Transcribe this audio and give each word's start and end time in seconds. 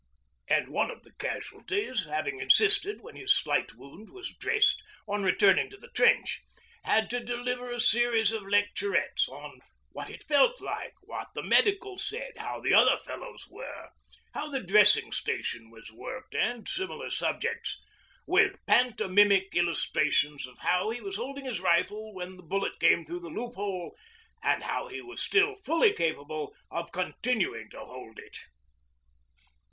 And 0.47 0.69
one 0.69 0.89
of 0.89 1.03
the 1.03 1.13
casualties, 1.19 2.05
having 2.05 2.39
insisted, 2.39 3.01
when 3.01 3.15
his 3.15 3.35
slight 3.37 3.75
wound 3.75 4.09
was 4.09 4.33
dressed, 4.39 4.81
on 5.07 5.21
returning 5.21 5.69
to 5.69 5.77
the 5.77 5.89
trench, 5.91 6.41
had 6.85 7.07
to 7.11 7.19
deliver 7.19 7.69
a 7.69 7.79
series 7.79 8.31
of 8.31 8.41
lecturettes 8.41 9.29
on 9.29 9.59
what 9.91 10.09
it 10.09 10.23
felt 10.23 10.59
like, 10.59 10.95
what 11.01 11.27
the 11.35 11.43
Medical 11.43 11.99
said, 11.99 12.31
how 12.37 12.59
the 12.59 12.73
other 12.73 12.97
fellows 12.97 13.47
were, 13.47 13.91
how 14.33 14.49
the 14.49 14.59
dressing 14.63 15.11
station 15.11 15.69
was 15.69 15.91
worked, 15.91 16.33
and 16.33 16.67
similar 16.67 17.11
subjects, 17.11 17.79
with 18.25 18.57
pantomimic 18.65 19.49
illustrations 19.55 20.47
of 20.47 20.57
how 20.57 20.89
he 20.89 20.99
was 20.99 21.17
holding 21.17 21.45
his 21.45 21.59
rifle 21.61 22.11
when 22.15 22.37
the 22.37 22.41
bullet 22.43 22.79
came 22.79 23.05
through 23.05 23.19
the 23.19 23.29
loophole, 23.29 23.95
and 24.41 24.63
how 24.63 24.87
he 24.87 24.99
was 24.99 25.21
still 25.21 25.53
fully 25.53 25.93
capable 25.93 26.55
of 26.71 26.91
continuing 26.91 27.69
to 27.69 27.79
hold 27.85 28.17
it. 28.17 28.37